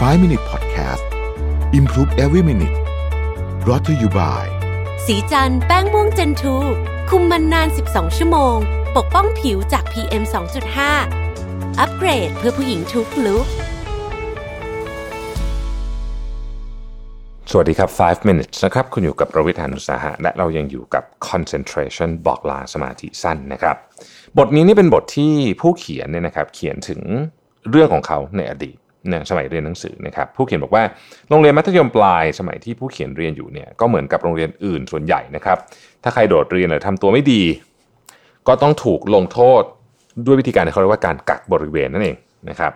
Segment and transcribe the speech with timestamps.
[0.00, 1.04] 5 Minute Podcast
[1.72, 2.76] Improve Every Minute
[3.64, 4.44] brought to you by
[5.06, 6.56] สีจันแป้งม่วงเจนทู
[7.10, 8.56] คุมมันนาน 12 ชั่วโมง
[8.96, 10.22] ปกป้องผิวจาก PM
[11.00, 13.46] 2.5 อัปเกรดเพื่อผู้หญิงทุกลุก
[17.50, 23.76] สวัสดีครับ 5 minutes นะครับ คุณอยู่กับประวิทยานุสาหะ และเรายังอยู่กับ concentration บอกลาสมาธิสั้นนะครับ
[24.38, 27.00] บทนี้นี่เป็นบทที่ผู้เขียนเนี่ยนะครับ เขียนถึง
[27.70, 30.82] เรื่องของเขาในอดีตเนี่ยสมัยเรียนหนังสือนะครับผู้เขียนบอกว่า
[31.28, 35.58] โรงเรียนมัธยมปลายสมัยที่ผู้เขียนเรียนอยู่เนี่ยก็เหมือนกับโรงเรียนอื่นส่วนใหญ่นะครับ
[36.02, 37.42] ถ้าใครโดดเรียนหรือทำตัวไม่ดี
[38.48, 39.62] ก็ต้องถูกลงโทษ
[40.26, 42.16] ด้วยวิธีการที่เขาเรียกว่าการกักบริเวณนั่นเอง
[42.50, 42.72] นะครับ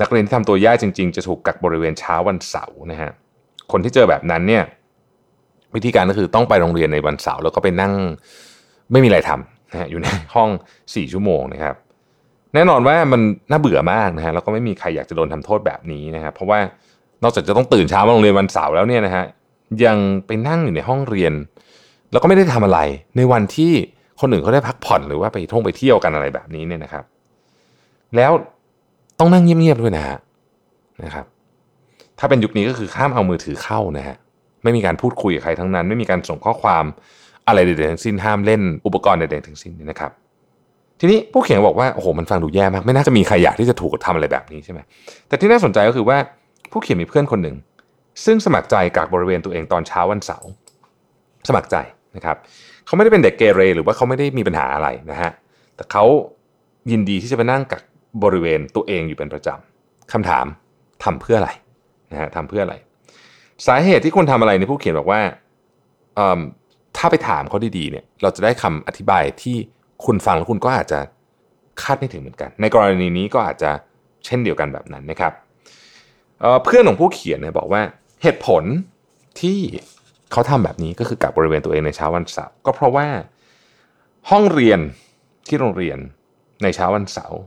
[0.00, 3.10] นักเรียนที่ทำตัวแย่จริง ๆ จะถูกกักบริเวณเช้าวันเสาร์นะฮะ
[3.72, 4.64] คนที่เจอแบบนั้นเนี่ย
[5.74, 7.92] วิธีการก็คือต้องไปโรงเรียนในวันเสาร์แล้วก็ไปนั่ง
[8.92, 10.50] ไม่มีอะไรทำนะฮะอยู่ในห้อง
[10.94, 11.74] สี่ชั่วโมงนะครับ
[12.54, 13.20] แน่นอนว่ามัน
[13.50, 16.58] น่าเบื่อมากนะฮะแล้วก็ไม่มีใครอยากจะโดนทำโทษแบบนี้นะครับเพราะว่า
[17.22, 19.24] นอกจากจะต้องตื่นเช้ามาโรงเรียนวันเสาร์แล้วเนี่ยนะฮะ
[19.84, 21.32] ยังไปนั่งอยู่ในห้องเรียน
[22.12, 22.80] แล้วก็ไม่ได้ทำอะไร
[23.16, 23.72] ในวันที่
[24.20, 27.04] คนอื่นเขาได้พักผ่อนหรือว่าไปท่องไปเที่ยวกันอะไรแบบนี้เนี่ยนะครับ
[28.16, 28.32] แล้ว
[29.18, 30.18] ต้องนั่งเงียบๆด้วยนะฮะ
[31.04, 31.26] นะครับ
[32.18, 34.16] ถ้าเป็นยุคนี้ก็คือข้ามเอามือถือเข้านะฮะ
[34.62, 36.84] ไม่มีการพูดคุยกับใครทั้งนั้น ไม่มีการส่งข้อความ
[37.48, 40.12] อะไรใดๆทั้งสิ้นห้ามเล่นอุปกรณ์ใดๆทั้งสิ้นนะครับ
[41.00, 44.80] ทีนี้ผู้เขียนบอกว่าโอ้โหมันฟังดูแย่มาก ไม่น่าจะมีใครอยากที่จะถูกทำอะไรแบบนี้ใช่ไหม
[45.28, 46.18] แต่ที่น่าสนใจก็คือว่า
[46.70, 47.56] ผู้เขียนมีเพื่อนคนหนึ่ง
[48.24, 50.50] ซึ่งสมัครใจกักบริเวณตัวเองตอนเช้าวันเสาร์
[51.48, 51.76] สมัครใจ
[52.16, 52.36] นะครับ
[52.86, 55.30] เขาไม่ได้เป็นเด็กเกเรหรือว่าเขาไม่ได้มีปัญหาอะไรนะฮะ
[55.76, 56.04] แต่เขา
[56.90, 57.82] ยินดีที่จะไปนั่งกัก
[58.24, 60.46] บริเวณตัวเองอยู่เป็นประจำคำถาม
[61.04, 61.50] ทำเพื่ออะไร
[62.12, 62.74] นะฮะทำเพื่ออะไร
[63.66, 65.20] สาเหตุที่คนทำอะไรในผู้เขียนบอกว่า
[66.96, 69.56] ถ้าไปถามเขาดีๆเนี่ยเราจะได้คำอธิบายที่
[70.04, 71.00] คุณฟังแล้วคุณก็อาจจะ
[71.82, 73.70] คาดไม่ถึงเหมือนกัน ในกรณีนี้ก็อาจจะ
[74.26, 75.32] เช่นเดียวกันแบบนั้นนะครับ
[76.40, 77.82] เเพื่อนของผู้เขียนเนี่ยบอกว่า
[78.22, 78.62] เหตุผล
[79.40, 79.58] ที่
[80.32, 83.06] เขาทำแบบนี้ก็คือกับบริเวณตัวเองในเช้าวันเสาร์ก็เพราะว่า
[84.30, 84.80] ห้องเรียน
[85.48, 85.98] ที่โรงเรียน
[86.62, 87.38] ในเช้าวันเสาร์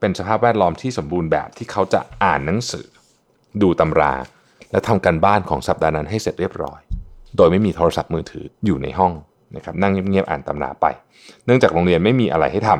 [0.00, 2.86] เป็นสภาพแวดล้อมที่สมบูรณ์แบบที่เขาจะอ่านหนังสือ
[3.62, 4.14] ดูตำรา
[4.72, 6.80] และทำการบ้านของสัปดาห์นั้นให้เสร็จเรียบร้อย
[7.36, 9.12] โดยไม่มีโทรศัพท์มือถืออยู่ในห้อง
[9.56, 10.86] นะครับนั่งเงียบๆอ่านตำราไป
[11.44, 12.70] เนื่องจากโรงเรียนไม่มีอะไรให้ท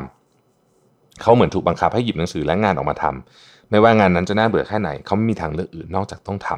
[0.56, 6.48] ำเขาเหมือนถูกบังคับให้หยิบหนังสือและงานออกมาทำไม่ว่างานนั้นจะน่าเบื่อแค่ไหนเขาไม่มีทางเลือกอื่นนอกจากต้องท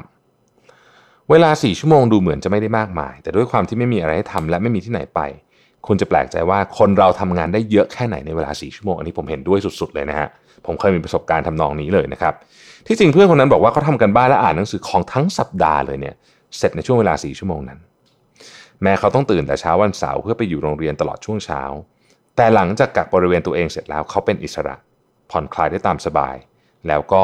[0.61, 5.19] ำเวลาสี่ชั่วโมงดูเหมือนจะไม่ได้มากมาย แต่ด้วยความที่ไม่มีอะไรให้ทำและไม่มีที่ไหนไป
[5.87, 10.27] คุณจะแปลกใจว่าคนเราทำงานได้เยอะแค่ไหนในเวลาสี่ชั่วโมงอันนี้ผมเห็นด้วยสุด ๆ เลยนะฮะ
[10.65, 12.33] ผมเคยมีประสบการณ์ทำนองนี้เลยนะครับ
[12.87, 16.15] ที่จริงเพื่อนคนนั้นบอกว่าเขาทำกันบ้านและอ่านหนังสือของทั้งสัปดาห์เลยเนี่ย
[16.57, 17.79] เสร็จในช่วงเวลาสี่ชั่วโมงนั้น
[18.83, 21.61] แม้เขาต้องตื่นแต่เช้าวันเสาร์เพื่อไปอยู่โรงเรียนตลอดช่วงเช้า
[22.35, 24.75] แต่หลังจากกักบริเวณตัวเองเสร็จแล้วเขาเป็นอิสระ
[25.31, 26.35] ผ่อนคลายได้ตามสบาย
[26.87, 27.23] แล้วก็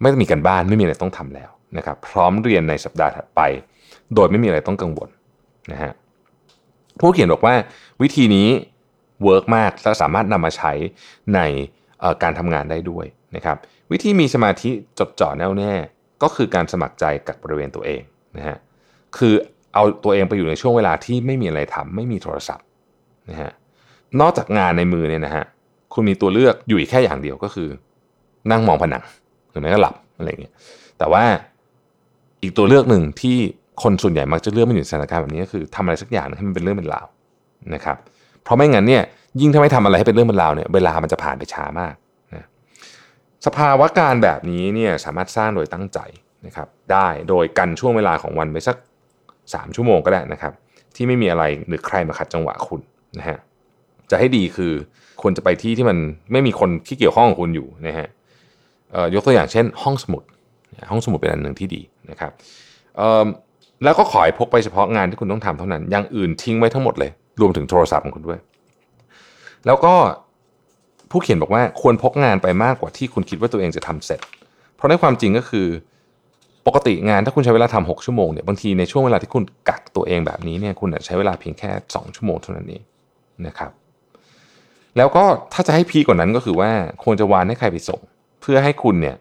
[0.00, 3.40] ไม่ต้องมีกันบ้านไม่มีอะไรต้องทำแล้วนะครับพร้อมเรียนในสัปดาห์ถัดไป
[4.14, 5.08] โดยไม่มีอะไรต้องกังวล
[5.72, 5.92] นะฮะ
[7.00, 7.54] ผู้เขียนบอกว่า
[8.02, 8.48] วิธีนี้
[9.24, 10.72] เวิร์กมากและสามารถนำมาใช้
[11.34, 11.40] ใน
[12.22, 13.06] การทำงานได้ด้วย
[13.36, 13.56] นะครับ
[13.92, 15.72] วิธีมีสมาธิจดจ่อแน่วแน่
[16.22, 18.02] ก็คือการสมัครใจกับบริเวณตัวเอง
[18.36, 18.58] นะฮะ
[19.16, 19.34] คือ
[19.78, 22.64] เอาตัวเองไปอยู่ในช่วงเวลาที่ไม่มีอะไรทำไม่มีโทรศัพท์
[23.30, 23.52] นะฮะ
[24.20, 25.44] นอกจากงานในมือเนี่ยนะฮะ
[25.92, 27.68] คุณมีตัวเลือกอยู่อีกแค่อย่างเดียวก็คือ
[28.50, 29.02] นั่งมองผนัง
[29.50, 30.54] หรือไม่ก็หลับอะไรเงี้ย
[30.98, 31.24] แต่ว่า
[32.42, 33.36] อีกตัวเลือกหนึ่งที่
[33.82, 37.06] คนส่วนใหญ่มักจะเลือกไม่อยู่ในสถานการณ์แบบนี้ก็คือทำอะไรสักอย่างให้มันเป็นเรื่องเป็นราว
[37.74, 37.96] นะครับ
[38.42, 39.02] เพราะไม่งั้นเนี่ย
[39.40, 41.94] ยิ่งถ้าไม่ทำอะไรให้เป็นเรื่องเป็นราวเนี่ยเวลามันจะผ่านไปช้ามาก
[42.34, 42.46] นะ
[43.46, 45.98] สภาวะการแบบนี้เนี่ยสามารถสร้างโดยตั้งใจ
[46.46, 48.76] นะครับได้โดยกันช่วงเวลาของวันไปสัก
[49.52, 50.52] 3 ชั่วโมงก็ได้นะครับ
[50.96, 52.80] ที่ไม่มีอะไรหรือใครมาขัดจังหวะคุณ
[53.18, 53.38] นะฮะ
[54.10, 54.72] จะให้ดีคือ
[55.22, 55.98] ควรจะไปที่ที่มัน
[56.32, 58.08] ไม่มีคนที่เกี่ยวข้องกับคุณอยู่นะฮะ
[59.14, 60.22] ยกตัวอย่างเช่น ห้องสมุด
[60.90, 62.32] ห้องสมุดเป็นอันหนึ่งที่ดีนะครับ
[63.84, 67.10] แล้วก็ขอให้พกไปเฉพาะงานที่คุณต้องทำเท่านั้น อย่างอื่นทิ้งไว้ทั้งหมดเลย
[67.40, 68.38] รวมถึงโทรศัพท์ของคุณด้วย
[69.66, 69.94] แล้วก็
[71.10, 74.20] ผู้เขียนบอกว่าควรพกงานไปมากกว่าที่คุณคิดว่าตัวเองจะทำเสร็จ
[74.74, 75.66] เพราะในความจริงก็คือ
[76.68, 82.82] ปกติงานถ้าคุณใช้เวลาทำ6ชั่วโมงเนี่ยบางทีในช่วงเวลาที่คุณกักตัวเองแบบนี้เนี่ยคุณใช้เวลาเพียงแค่ 2 ชั่วโมงเท่านั้นเอง
[83.46, 83.70] นะครับ
[84.96, 86.70] แล้วก็ถ้าจะให้พีกว่านั้นก็คือว่า
[87.04, 88.00] ควรจะวานให้ใครไปส่ง
[88.40, 89.16] เพื่อให้คุณเนี่ย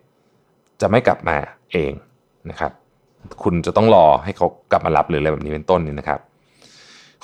[0.81, 1.37] จะไม่กลับมา
[1.71, 1.91] เอง
[2.49, 2.71] นะครับ
[3.43, 6.19] คุณจะต้องรอให้เขากลับมารับหรืออะไรแบบนี้เป็นต้นนี่นะครับ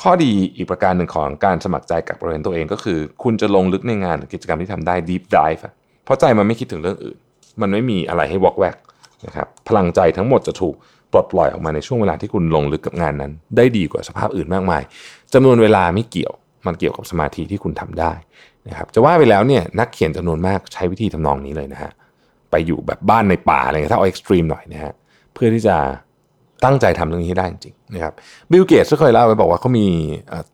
[0.01, 5.61] ข้อดีอีกประการหนึ่งของการสมัครใจกับบริเวณตัวเองก็คือ คุณจะลงลึกในงานหรือกิจกรรมที่ทำได้ deep dive
[6.03, 7.17] เพราะใจมันไม่คิดถึงเรื่องอื่น
[7.61, 8.77] มันไม่มีอะไรให้วอกแวก
[9.25, 10.75] นะครับพลังใจทั้งหมดจะถูก
[11.11, 14.83] ปลดปล่อยออกมาในช่วงเวลาที่คุณลงลึกกับงานนั้น ได้ดีกว่าสภาพอื่นมากมาย
[15.33, 16.33] จำนวนเวลาไม่เกี่ยว
[16.67, 18.13] มันเกี่ยวกับสมาธิที่คุณทำได้
[18.67, 21.91] นะครับจะว่าไปแล้วเนี่ยนักเขียนจำนวนมากใช้วิธีทำนองนี้เลยนะฮะ
[22.51, 24.93] ไปอยู่แบบบ้านในป่าอะไรเงี้ยถ้าเอา extreme หน่อยนะฮะ
[25.33, 25.77] เพื่อที่จะ
[26.63, 28.13] ตั้งใจทำเรื่องนี้ได้จริงนะครับ
[28.51, 29.87] บิลเกตส์ก็เคยเล่าไว้บอกว่าเขามี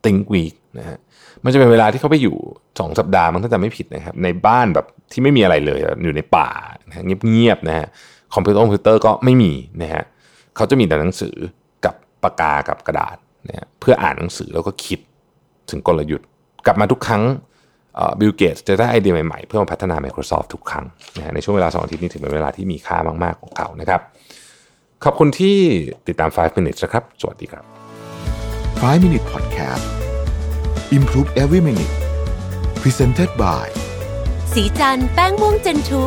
[0.05, 0.97] Think Week นะฮะ
[1.43, 2.35] มันจะเป็นเวลาที่เขาไปอยู่
[2.79, 6.49] สองสัปดาห์มันถ้าจำไม่ผิดนะครับในบ้านแบบที่ไม่มีอะไรเลยอยู่ในป่า
[6.87, 7.87] นะเงียบๆนะฮะ
[8.33, 10.03] คอมพิวเตอร์คอมพิวเตอร์ก็ไม่มีนะฮะ
[10.55, 11.35] เขาจะมีแต่หนังสือ
[11.85, 13.17] กับปากกากับกระดาษ
[13.47, 14.99] นะฮะเพื่ออ่านหนังสือแล้วก็คิด
[15.69, 16.27] ถึงกลยุทธ์
[16.65, 17.23] กลับมาทุกครั้ง
[18.19, 20.85] บิลเกตส์จะได้ไอเดียใหม่ๆ เพื่อมาพัฒนา Microsoft ทุกครั้ง
[21.17, 24.01] นะฮะในช่วงเวลาสองอาทิตย์นี้ถือเป็นเวลาที่มีค่ามาก ๆ ของเขานะครับ
[25.03, 25.57] ขอบคุณที่
[26.07, 27.63] ติดตาม 5 minutes นะครับ สวัสดีครับ
[28.39, 29.85] 5 Minute Podcast
[30.97, 31.95] Improve Every Minute
[32.81, 33.67] Presented by
[34.53, 36.03] สีจันแป้งม่วงเจนทู